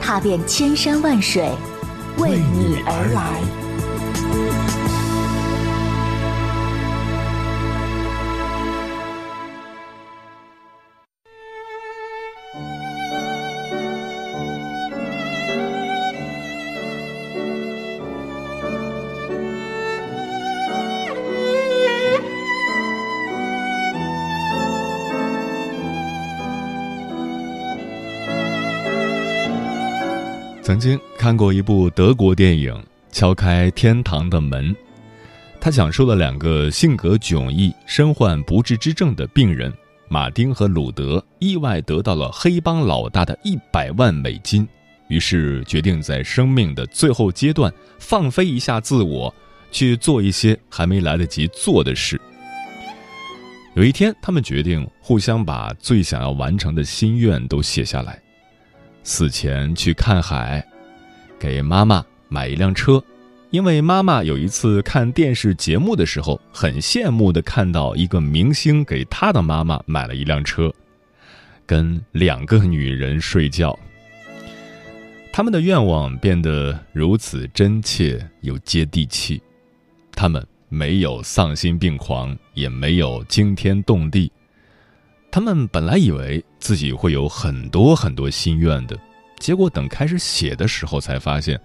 [0.00, 1.50] 踏遍千山万水，
[2.18, 3.69] 为你而来。
[30.70, 32.72] 曾经看过一部德国电影
[33.10, 34.72] 《敲开天堂的门》，
[35.60, 39.72] 它讲述了两个性格迥异、身患不治之症的病人
[40.06, 44.64] 马丁和鲁德意外得到了黑帮老大的一百万美金，
[45.08, 49.34] 于是决定在生命的最后阶段放飞一下自我，
[49.72, 52.20] 去做一些还没来得及做的事。
[53.74, 58.22] 有一天，他们决定互相把最想要完成的心愿都写下来。
[59.02, 60.66] 死前去看海，
[61.38, 63.02] 给妈妈买一辆车，
[63.50, 70.72] 因为妈妈有一次看电视节目的时候，很羡慕的看到一个明星给他的妈妈买了一辆车。
[71.66, 73.78] 跟两个女人睡觉，
[75.32, 79.40] 他们的愿望变得如此真切又接地气。
[80.12, 84.32] 他们没有丧心病狂，也没有惊天动地。
[85.30, 88.98] 他们本来以为自己会有很多很多心愿的，
[89.38, 91.58] 结果等开始写的时候，才发现，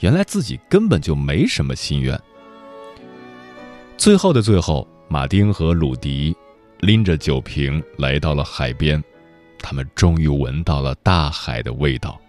[0.00, 2.18] 原来自己根本就没什么心愿。
[3.96, 6.36] 最后的最后，马丁和鲁迪
[6.80, 9.02] 拎着酒瓶来到了海边，
[9.58, 12.20] 他们终于闻到了大海的味道。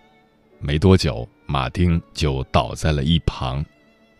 [0.59, 3.63] 没多久，马丁就倒在了一旁，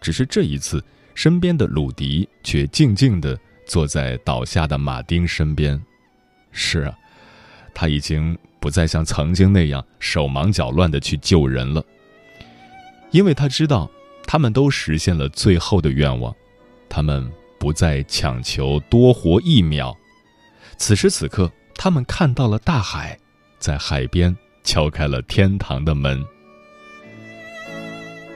[0.02, 0.84] 只是这一次，
[1.16, 5.82] 身边的鲁迪却静静地坐在倒下的马丁身边。
[6.52, 6.98] 是啊，
[7.74, 11.84] 他已经不再像曾经那样手忙脚乱的去救人了，
[13.12, 13.90] 因为他知道，
[14.26, 16.36] 他们都实现了最后的愿望，
[16.90, 19.96] 他们不再强求多活一秒。
[20.78, 23.18] 此时此刻，他们看到了大海，
[23.60, 26.24] 在海边敲开了天堂的门。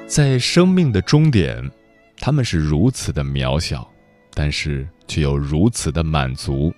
[0.07, 1.71] 在生命的终点，
[2.17, 3.89] 他们是如此的渺小，
[4.33, 6.73] 但是却又如此的满足。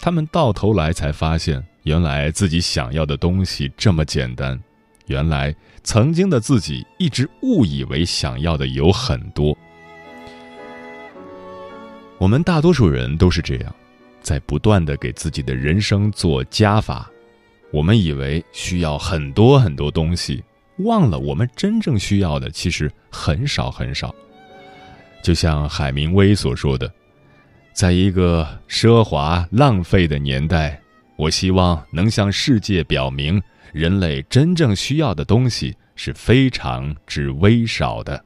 [0.00, 4.58] 他们到头来才发现，原来自己想要的东西这么简单，
[5.06, 9.56] 原来曾经的自己一直误以为想要的有很多。
[12.16, 13.74] 我们大多数人都是这样，
[14.22, 17.10] 在不断的给自己的人生做加法。
[17.70, 20.42] 我们以为需要很多很多东西，
[20.78, 24.14] 忘了我们真正需要的其实很少很少。
[25.22, 26.90] 就像海明威所说的。
[27.80, 30.78] 在一个奢华浪费的年代，
[31.16, 33.42] 我希望能向世界表明，
[33.72, 38.22] 人类真正需要的东西是非常之微少的。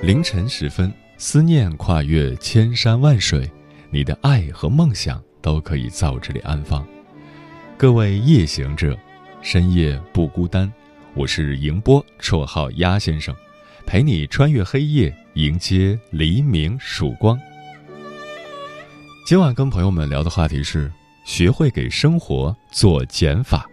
[0.00, 3.46] 凌晨时分，思念跨越千山万水，
[3.90, 6.86] 你的爱和梦想都可以在我这里安放。
[7.76, 8.98] 各位夜行者。
[9.42, 10.70] 深夜不孤单，
[11.14, 13.34] 我是迎波，绰号鸭先生，
[13.86, 17.40] 陪你穿越黑夜，迎接黎明曙光。
[19.24, 20.92] 今晚跟朋友们聊的话题是：
[21.24, 23.66] 学会给生活做减法。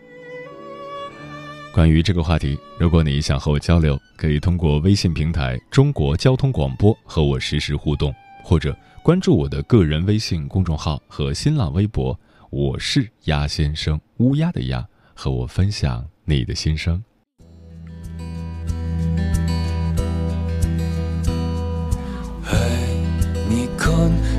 [1.74, 12.18] 关于这个话题，如果你想和我交流，可以通过微信平台“中国交通广播”和我实时互动，或者关注我的个人微信公众号和新浪微博，
[12.52, 14.88] 我是鸭先生，乌鸦的鸭。
[15.18, 17.04] 和我分享你的心声。
[22.44, 22.56] 嘿，
[23.50, 23.92] 你看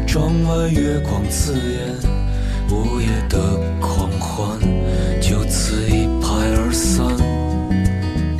[0.06, 1.92] 窗外月光刺眼，
[2.70, 4.56] 午夜的狂欢
[5.20, 7.04] 就此一拍而散。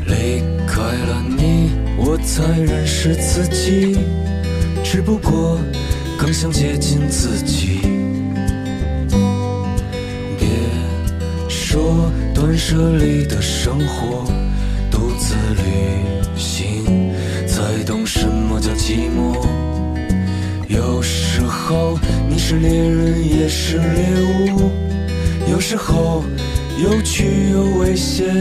[0.06, 3.98] 离开了你，我才认识自己，
[4.84, 5.58] 只不过
[6.16, 7.80] 更想接近自己。
[10.38, 10.46] 别
[11.48, 12.08] 说。
[12.40, 14.24] 断舍离的生活，
[14.92, 15.60] 独自旅
[16.36, 17.12] 行，
[17.48, 19.44] 才懂什么叫寂寞。
[20.68, 21.98] 有时候
[22.28, 24.70] 你是猎人也是猎物，
[25.50, 26.22] 有时候
[26.80, 28.32] 有趣又危险。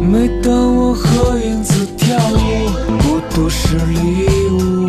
[0.00, 2.70] 每当我和影子跳舞，
[3.02, 4.79] 孤独是礼物，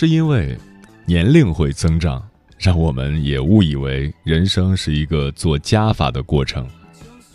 [0.00, 0.56] 是因为
[1.04, 2.26] 年龄会增长，
[2.56, 6.66] 让我们也误以为人生是一个做加法的过程。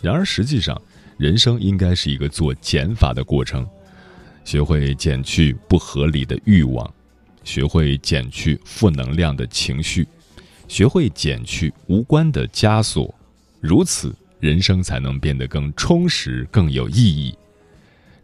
[0.02, 0.76] 然而实际上，
[1.16, 3.64] 人生应该是一个做减法的过程。
[4.44, 6.92] 学会减去不合理的欲望，
[7.44, 10.04] 学会减去负能量的情绪，
[10.66, 13.14] 学会减去无关的枷锁，
[13.60, 17.32] 如此人生才能变得更充实、更有意义。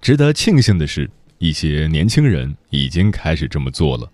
[0.00, 1.08] 值得庆幸的是，
[1.38, 4.10] 一些年轻人已经开始这么做了。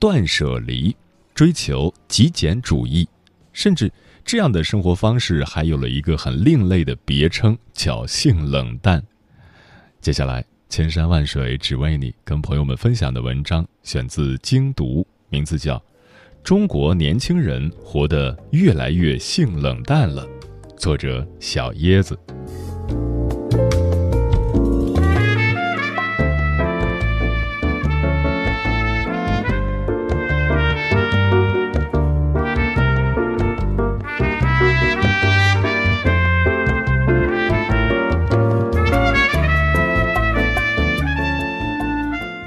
[0.00, 0.96] 断舍离，
[1.34, 3.06] 追求极简主义，
[3.52, 3.92] 甚至
[4.24, 9.02] 这样的生活方式还有了一个很另类的别称，叫性冷淡。
[10.00, 15.76] 接下来，千山万水只为你，跟朋友们分享的文章选自精读，名字叫
[16.42, 20.26] 《中国年轻人活得越来越性冷淡了》，
[20.78, 22.18] 作者小椰子。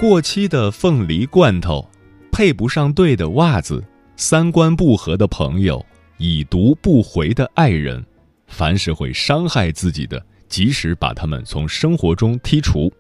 [0.04, 1.90] 过期的凤梨罐头，
[2.30, 3.82] 配不上对的袜子，
[4.18, 5.82] 三观不合的朋友，
[6.18, 8.06] 已读不回的爱人，
[8.48, 12.92] 凡是会伤害自己的，及时把他们从生活中剔除。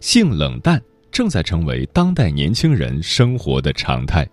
[0.00, 4.28] 性冷淡正在成为当代年轻人生活的常态。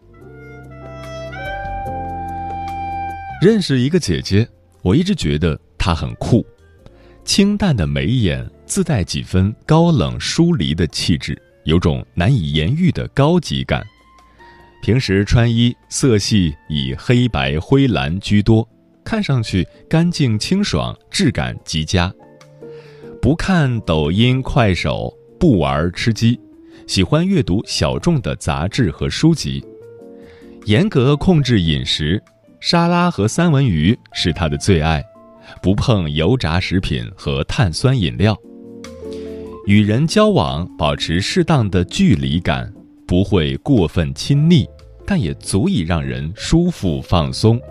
[3.39, 4.49] 认识一个姐姐，
[4.81, 6.43] 我一直觉得她很酷，
[7.23, 11.39] 清淡的眉眼自带几分高冷疏离的气质。
[11.63, 13.83] 有种难以言喻的高级感。
[14.81, 18.67] 平时穿衣色系以黑白灰蓝居多，
[19.03, 22.11] 看上去干净清爽，质感极佳。
[23.21, 26.39] 不看抖音、快手，不玩吃鸡，
[26.87, 29.63] 喜欢阅读小众的杂志和书籍，
[30.65, 32.19] 严格控制饮食，
[32.59, 35.03] 沙拉和三文鱼是他的最爱，
[35.61, 38.35] 不碰油炸食品和碳酸饮料。
[39.67, 42.71] 与人交往保持适当的距离感，
[43.05, 44.67] 不会过分亲密，
[45.05, 47.61] 但也足以让人舒服放松。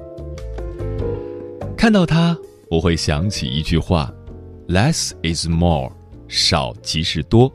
[1.77, 2.37] 看到他，
[2.71, 4.13] 我会想起一句话
[4.69, 5.91] ：“Less is more，
[6.29, 7.53] 少即是多。”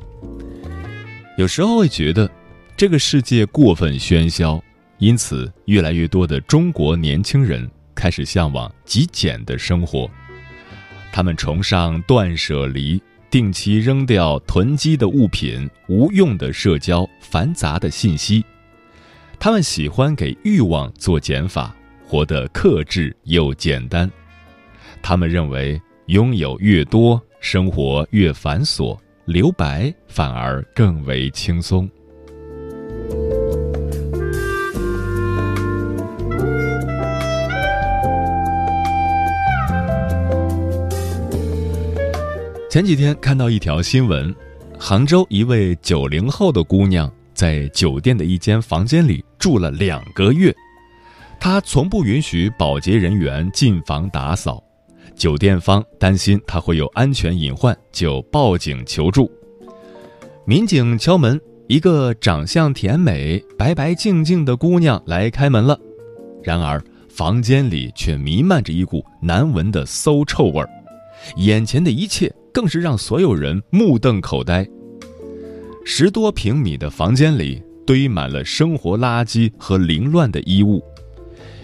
[1.38, 2.30] 有时候会觉得，
[2.76, 4.62] 这个世界过分喧嚣，
[4.98, 10.10] 因此越来越多的中国年轻人开始向往极简的生活。
[11.14, 13.02] 他们崇尚断舍离。
[13.36, 18.42] 定期扔掉囤积的物品、无用的社交、繁杂的信息。
[19.38, 21.76] 他们喜欢给欲望做减法，
[22.08, 24.10] 活得克制又简单。
[25.02, 31.90] 他们认为，拥有越多，生活越繁琐，留白反而更为轻松。
[42.76, 44.36] 前几天看到一条新闻，
[44.78, 50.54] 杭州一位九零后的姑娘在酒店的一间房间里住了两个月，
[51.40, 54.62] 她从不允许保洁人员进房打扫，
[55.16, 59.32] 酒店方担心她会有安全隐患，就报警求助。
[60.46, 61.40] 民警敲门，
[61.70, 65.80] 一个长相甜美、白白净净的姑娘来开门了，
[66.44, 70.70] 然而房间里却弥漫着一股难闻的馊臭味儿，
[71.38, 72.30] 眼前的一切。
[72.56, 74.66] 更是让所有人目瞪口呆。
[75.84, 80.82] 十多平米的房间里堆满了生活垃圾和凌乱的衣物，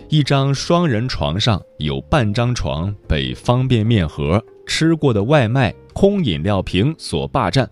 [0.10, 7.68] 一张双人床上有半张床被方便面盒、吃过的外卖、空饮料瓶所霸占，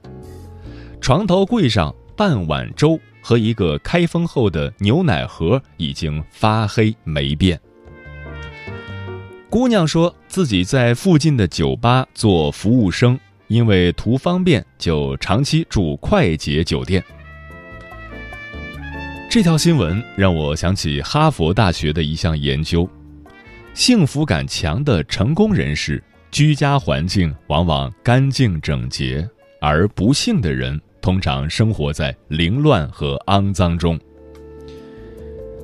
[1.01, 7.59] 床头柜上半碗粥和一个开封后的牛奶盒已经发黑霉变。
[9.49, 17.03] 姑娘说自己在附近的酒吧做服务生，因为图方便，就长期住快捷酒店。
[19.27, 22.87] 这条新闻让我想起哈佛大学的一项研究：
[23.73, 29.27] 幸福感强的成功人士，居家环境往往干净整洁，
[29.59, 33.99] 而不幸的人通常生活在凌乱和肮脏中。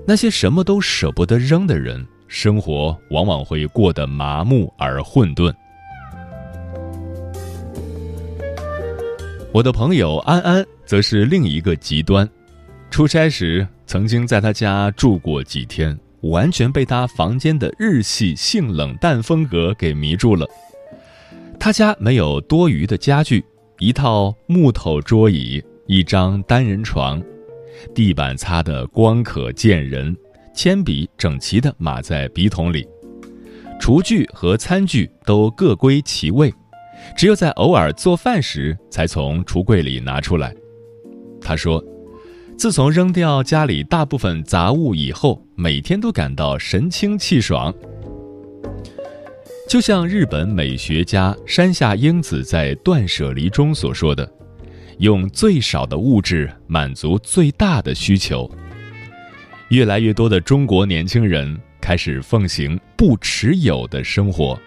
[0.08, 2.04] 那些什么都舍不得扔的人。
[2.27, 5.53] 生活往往会过得麻木而混沌。
[9.53, 12.29] 我的朋友安安则是另一个极端，
[12.89, 20.46] 出差时曾经在他家住过几天，完全被他房间的日系性冷淡风格给迷住了。
[21.58, 23.41] 他家没有多余的家具，
[23.79, 27.24] 一套木头桌椅，一张单人床，
[27.94, 30.13] 地板擦得光可见人。
[30.55, 32.88] 铅笔整齐地码在笔筒里，
[33.77, 36.51] 厨具和餐具都各归其位，
[37.15, 40.55] 只有在偶尔做饭时才从橱柜里拿出来。
[41.41, 41.83] 他说
[42.57, 47.71] ：“自从扔掉家里大部分杂物以后，每天都感到神清气爽。”
[49.67, 54.31] 就像日本美学家山下英子在《断舍离》中所说的
[55.00, 58.50] ：“用最少的物质满足最大的需求。”
[59.69, 64.60] 越来越多的中国年轻人开始奉行不持有的生活，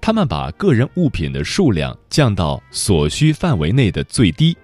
[0.00, 4.56] 他们把个人物品的数量降到所需范围内的最低，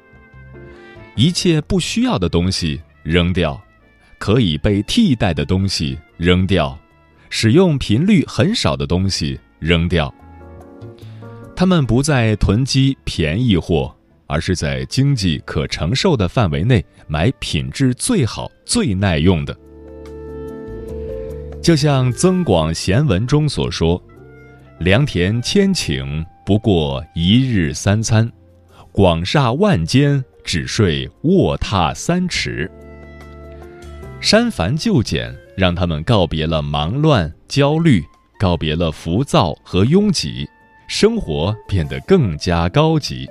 [1.14, 3.58] 一切不需要的东西扔掉，
[4.18, 6.78] 可以被替代的东西扔掉，
[7.30, 10.12] 使用频率很少的东西扔掉。
[11.56, 13.95] 他们不再囤积便宜货。
[14.26, 19.56] 而是在经济可承受的范围内买品质最好、最耐用的。
[21.62, 24.02] 就像《增广贤文》中所说
[24.78, 28.28] ：“良田千顷，不过一日三餐；
[28.92, 32.70] 广厦万间，只睡卧榻三尺。”
[34.20, 38.02] 删繁就简，让他们告别了忙乱、焦虑，
[38.38, 40.48] 告别了浮躁和拥挤，
[40.88, 43.28] 生活变得更加高级。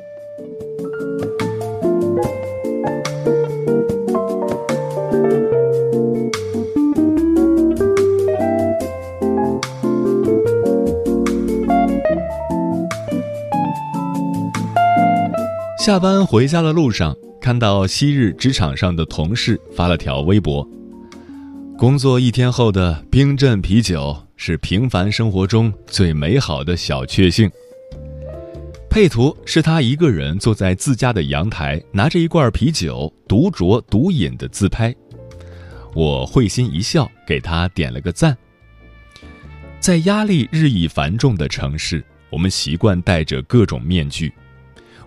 [15.86, 20.68] 下班回家的路上，看到昔日职场上的同事发了条微博
[21.78, 27.48] ：“工作一天后的冰镇啤酒是平凡生活中最美好的小确幸。”
[28.90, 34.92] 配图是他一个人坐在自家的阳台，拿着一罐啤酒独酌独饮的自拍。
[35.94, 38.36] 我会心一笑，给他点了个赞。
[39.80, 44.34] 在压力日益繁重的城市，我们习惯戴着各种面具。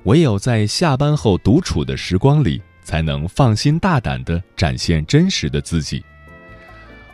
[0.08, 6.02] 唯有在下班后独处的时光里，才能放心大胆地展现真实的自己。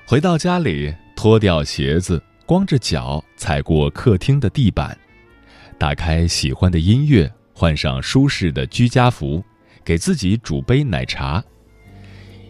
[0.07, 4.97] 回到家里，脱掉鞋子，光着脚踩过客厅的地板，
[5.77, 9.43] 打开喜欢的音乐，换上舒适的居家服，
[9.85, 11.43] 给自己煮杯奶茶。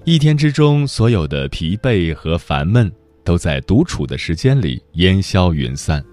[0.05, 2.93] 一天之中所有的疲惫和烦闷，
[3.25, 6.05] 都在独处的时间里烟消云散。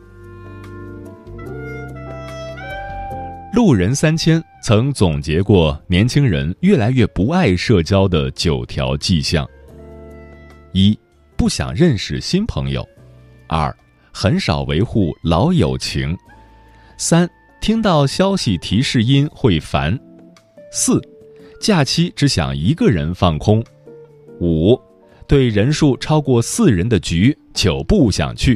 [3.54, 9.46] 路人三千曾总结过年轻人越来越不爱社交的九条迹象：
[10.72, 10.98] 一、
[11.36, 12.82] 不想认识新朋友；
[13.48, 13.76] 二、
[14.14, 16.16] 很少维护老友情；
[16.98, 17.30] 三、
[17.60, 19.98] 听到消息提示音会烦；
[20.72, 21.02] 四、
[21.60, 23.62] 假期只想一个人放空；
[24.40, 24.80] 五、
[25.28, 28.56] 对人数超过四人的局就不想去；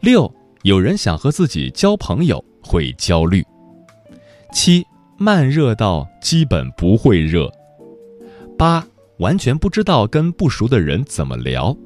[0.00, 0.30] 六、
[0.62, 3.42] 有人想和自己交朋友会焦虑。
[4.52, 4.84] 七
[5.18, 7.50] 慢热到基本不会热，
[8.56, 8.84] 八
[9.18, 11.76] 完全不知道跟不熟的人怎么聊，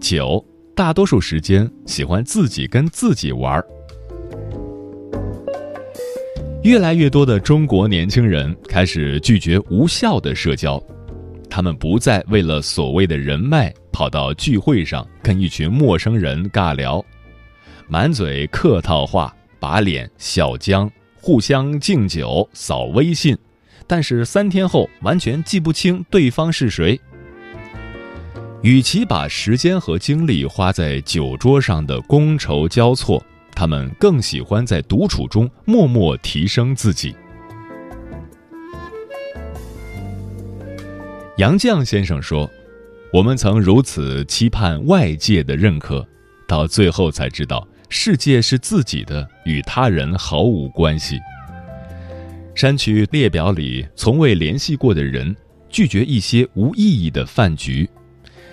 [0.00, 3.66] 九大多数时间喜欢自己跟自己玩儿。
[6.62, 10.82] 越来越多的中国年轻人开始拒绝无效的社交，
[11.48, 17.02] 他们不再为了所谓的人脉跑到聚会上跟一群陌生人尬聊，
[17.88, 20.90] 满嘴客套话，把脸笑僵。
[21.26, 23.36] 互相敬酒、扫微信，
[23.88, 27.00] 但是三天后完全记不清对方是谁。
[28.62, 33.20] 与其把时间和精力花在酒桌上的觥筹交错，
[33.56, 37.12] 他们更喜欢在独处中默默提升自己。
[41.38, 42.48] 杨绛先生说
[43.12, 46.06] ：“我们曾如此期盼外界的认可，
[46.46, 51.18] 到最后才知道。”世界是自己的，与他人毫无关系。
[52.54, 55.34] 删去列表里从未联系过的人，
[55.68, 57.88] 拒绝一些无意义的饭局，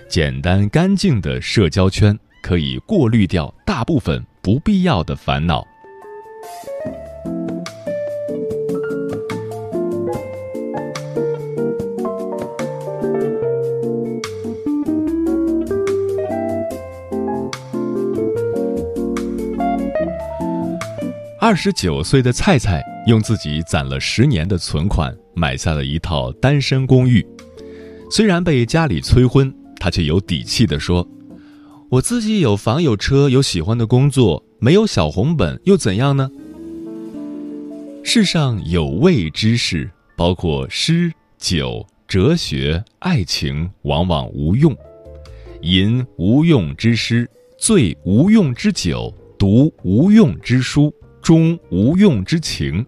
[0.08, 5.66] 简单干净的社交圈可以过滤掉大部分不必要的烦恼。
[21.46, 27.22] 二十九岁的菜菜用自己攒了十年的存款买下了一套单身公寓，
[28.10, 31.06] 虽然被家里催婚，他却有底气地说
[31.92, 36.30] ：“我自己有房有车有喜欢的工作，没有小红本又怎样呢？”
[38.02, 44.72] 世上有味之事，包括诗、酒、哲学、爱情，往往无用；
[45.60, 47.28] 吟无用之诗，
[47.58, 50.90] 醉无用之酒，读无用之书。
[51.24, 52.84] 终无用之情，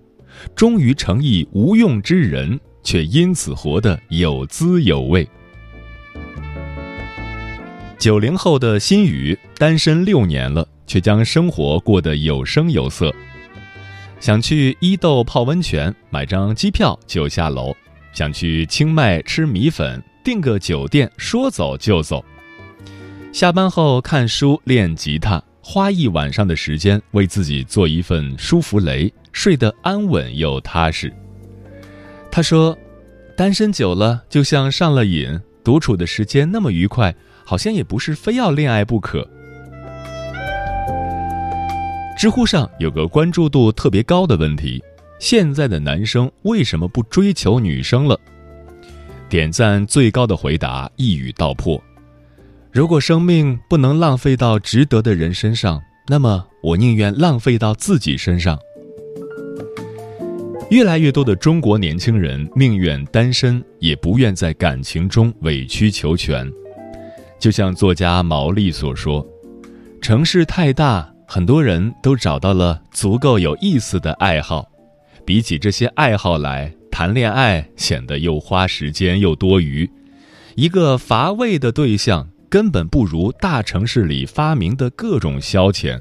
[0.54, 5.26] 终于成义无用之人，却因此活得有滋有味。
[7.98, 13.10] 九零后的心宇单身六年了，却将生活过得有声有色。
[14.20, 17.74] 想去伊豆泡温泉，买张机票就下楼；
[18.12, 22.22] 想去清迈吃米粉，订个酒店说走就走。
[23.32, 25.42] 下班后看书练吉他。
[25.68, 31.12] 花一晚上的时间为自己做一份舒服雷，睡得安稳又踏实。
[32.30, 32.78] 他说
[33.36, 37.12] ：“单身久了，就像上了瘾，独处的时间那么愉快，
[37.44, 39.28] 好像也不是非要恋爱不可。”
[42.16, 44.80] 知乎上有个关注度特别高的问题：
[45.18, 48.16] 现在的男生为什么不追求女生了？
[49.28, 51.82] 点赞最高的回答一语道破。
[52.76, 58.58] 如果生命不能浪费到值得的人身上，那么我宁愿浪费到自己身上。
[60.68, 66.46] 越来越多的中国年轻人宁愿单身，也不愿在感情中委曲求全。
[67.38, 69.26] 就像作家毛利所说
[70.02, 74.66] ：“城市太大，很多人都找到了足够有意思的爱好，
[75.24, 79.90] 比起这些爱好来，谈恋爱显得又花时间又多余，
[80.56, 86.00] 一个乏味的对象。”根本不如大城市里发明的各种消遣，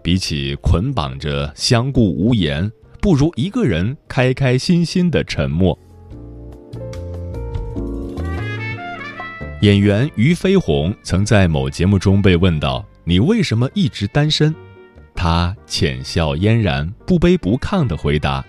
[0.00, 5.76] 比起捆绑着相顾无言，不如一个人开开心心的沉默。
[9.62, 14.54] 演员俞飞鸿曾在某节目中被问到：“你为什么一直单身？”
[15.16, 18.44] 他浅笑嫣然、不卑不亢的回答：“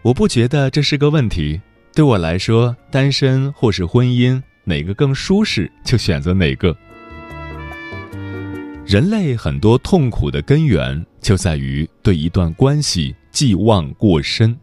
[0.00, 1.60] 我不觉得这是个问题，
[1.92, 6.76] 对我来说，单身或是婚姻。”哪个更舒适，就选择哪个。
[8.84, 14.58] 人类很多痛苦的根源就在于对一段关系寄望过深，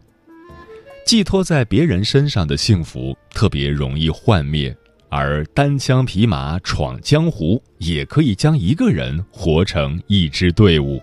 [1.06, 4.76] 寄托在别人身上的幸福特别容易幻灭，
[5.08, 11.00] 而单枪匹马闯江湖也可以将一个人活成一支队伍。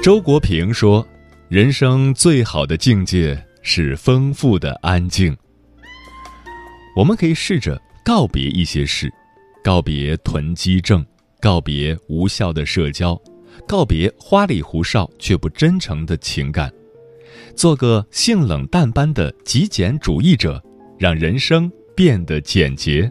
[0.00, 1.04] 周国平说。
[1.48, 5.34] 人生最好的境界是丰富的安静。
[6.94, 9.10] 我们可以试着告别一些事，
[9.64, 11.02] 告别囤积症，
[11.40, 13.18] 告别无效的社交，
[13.66, 16.70] 告别花里胡哨却不真诚的情感，
[17.56, 20.62] 做个性冷淡般的极简主义者，
[20.98, 23.10] 让人生变得简洁。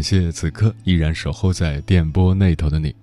[0.00, 2.96] 感谢此刻依然守候在电波那头的你，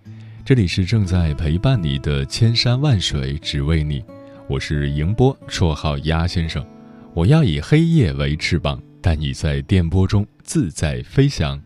[0.43, 4.03] 这里是正在陪伴你的千山万水只为你，
[4.47, 6.65] 我是迎波，绰号鸭先生，
[7.13, 11.61] 我要以黑夜为翅膀，带你在电波中自在飞翔。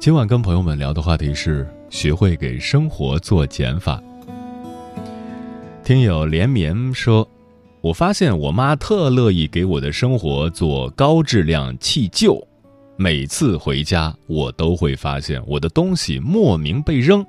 [0.00, 4.02] 今晚跟朋友们聊的话题是学会给生活做减法。
[5.84, 7.30] 听友连绵说，
[7.82, 12.42] 我发现我妈特乐意给我的生活做高质量弃旧。
[12.96, 17.26] 每次回家，我都会发现我的东西莫名被扔，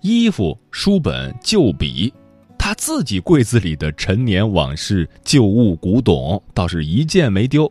[0.00, 2.10] 衣服、书本、旧笔，
[2.58, 7.70] 他自己柜子里的陈年往事、旧物、古董倒是一件没丢。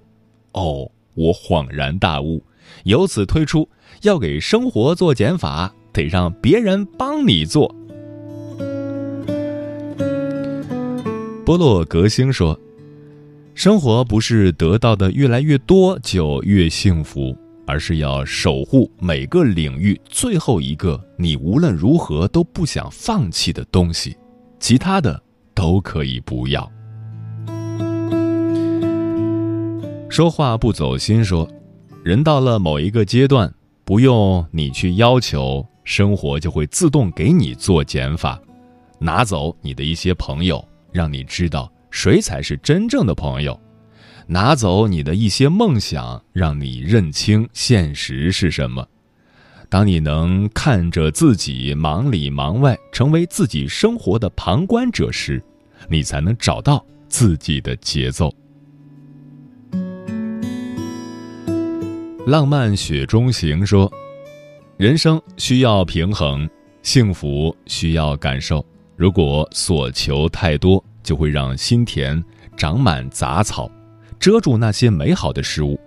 [0.51, 2.43] 哦，我恍然大悟，
[2.83, 3.67] 由此推出
[4.03, 7.73] 要给生活做减法，得让别人帮你做。
[11.43, 12.57] 波洛格星说。
[13.55, 17.37] 生活不是得到的越来越多就越幸福，
[17.67, 24.17] 而是要守护每个领域最后一个你无论如何都不想放弃的东西，
[24.59, 25.21] 其他的
[25.53, 26.69] 都可以不要。
[30.09, 31.47] 说话不走心，说，
[32.03, 33.53] 人到了某一个阶段，
[33.85, 38.39] 不用你去要求，生活就会自动给你做减法，
[38.97, 41.71] 拿走你的一些朋友，让你知道。
[41.93, 43.57] 谁才是真正的朋友？
[44.25, 48.85] 拿走你的一些梦想，让你认清现实是什么。
[49.69, 55.41] 当你能看着自己忙里忙外，成为自己生活的旁观者时，
[55.87, 58.33] 你才能找到自己的节奏。
[62.25, 63.91] 浪漫雪中行说
[64.77, 66.49] ：“人生需要平衡，
[66.81, 68.65] 幸福需要感受。
[68.95, 72.23] 如果所求太多。”就会让心田
[72.57, 73.69] 长满杂草，
[74.19, 75.79] 遮住那些美好的事物。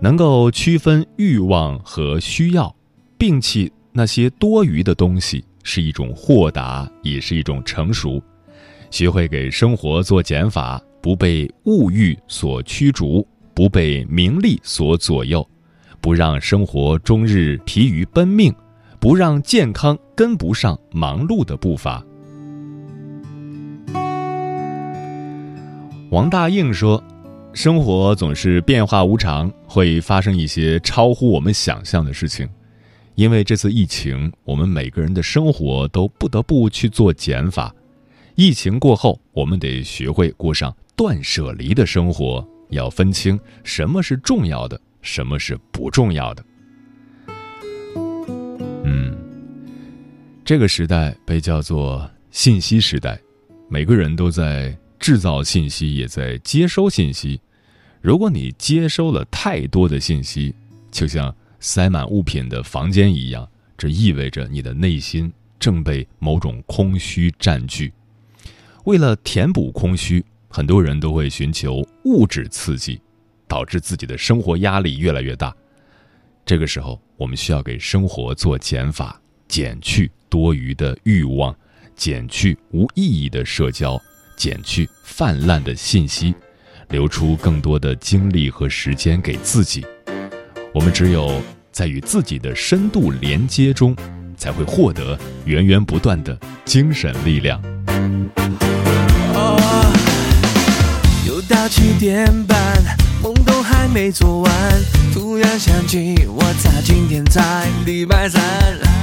[0.00, 2.74] 能够区分欲望和需要，
[3.18, 8.20] 摒弃那些多余的东西，是一种豁达，也是一种成熟。
[8.90, 15.46] 学会给生活做减法，不被物欲所驱逐，不被名利所左右，
[16.00, 18.54] 不让生活终日疲于奔命，
[19.00, 22.04] 不让健康跟不上忙碌的步伐。
[26.10, 27.02] 王大应说
[27.52, 32.48] ：“生活总是变化无常，会发生一些超乎我们想象的事情。
[33.16, 37.74] 因为这次疫情，我们每个人的生活都不得不去做减法。
[38.36, 46.44] 疫情过后，我们得学会过上断舍离的生活，要分清什么是重要的，什么是不重要的。
[48.84, 49.16] 嗯，
[50.44, 53.18] 这个时代被叫做信息时代，
[53.68, 57.38] 每个人都在。”制造信息也在接收信息，
[58.00, 60.54] 如果你接收了太多的信息，
[60.90, 67.92] 就像塞满物品的房间一样，这意味着你的内心正被某种空虚占据。
[68.84, 72.98] 为了填补空虚，很多人都会寻求物质刺激，
[73.46, 75.54] 导致自己的生活压力越来越大。
[76.46, 81.54] 这个时候，我们需要给生活做减法，减去多余的欲望，
[81.94, 84.00] 减去无意义的社交。
[84.36, 86.34] 减去泛滥的信息，
[86.88, 89.84] 留出更多的精力和时间给自己。
[90.72, 93.96] 我们只有在与自己的深度连接中，
[94.36, 97.60] 才会获得源源不断的精神力量。
[101.26, 102.58] 又到七点半，
[103.22, 104.52] 梦都还没做完，
[105.12, 108.42] 突然想起我在今天才礼拜三，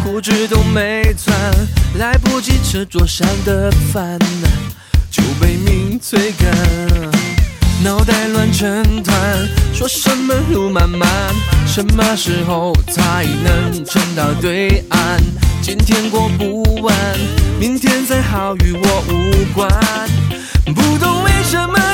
[0.04, 1.36] 裤子都没穿，
[1.98, 4.20] 来不及吃桌上的饭。
[5.12, 6.50] 就被命催赶，
[7.84, 9.14] 脑袋乱成团，
[9.74, 11.06] 说什么路漫漫，
[11.68, 15.22] 什么时候才能撑到对岸？
[15.62, 16.96] 今天过不完，
[17.60, 19.70] 明天再好与我无关，
[20.74, 21.91] 不懂为什么。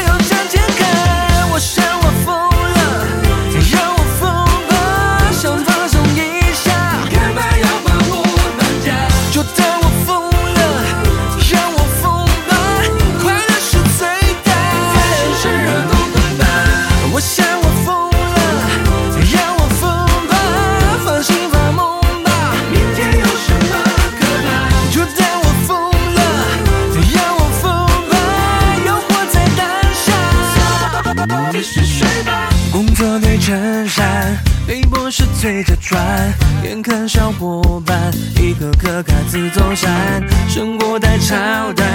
[41.27, 41.35] 超
[41.75, 41.85] 然，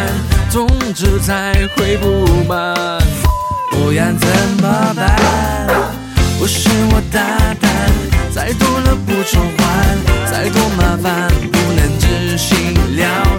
[0.51, 2.75] 总之才会不满，
[3.71, 4.29] 不然怎
[4.61, 5.17] 么办？
[6.39, 7.19] 不是我大
[7.59, 7.71] 胆，
[8.31, 9.65] 再多了不说话，
[10.31, 13.32] 再多麻烦不能自行了。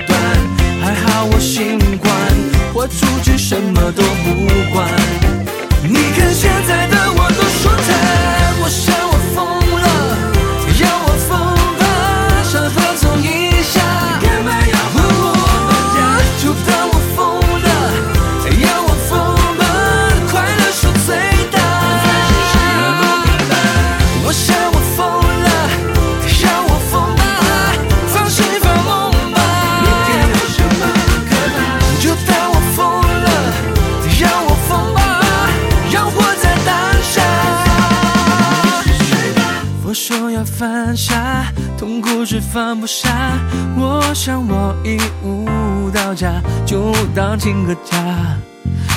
[47.34, 47.98] 想请个假，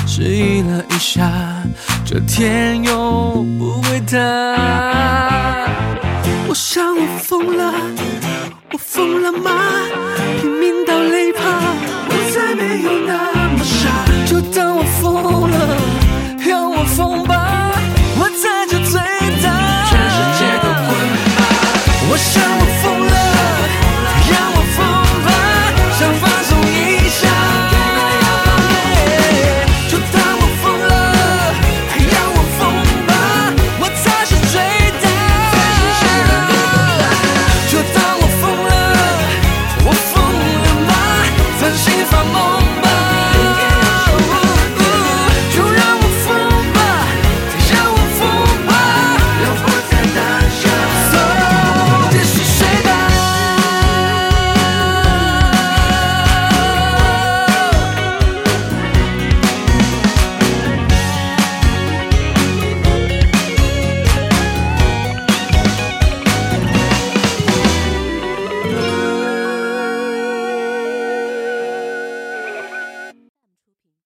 [0.05, 1.27] 失忆了一下，
[2.05, 5.67] 这天又不会塌。
[6.47, 7.73] 我想我疯了，
[8.73, 9.51] 我疯了吗？